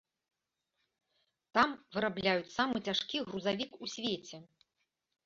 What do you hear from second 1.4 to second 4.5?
Там вырабляюць самы цяжкі грузавік у свеце.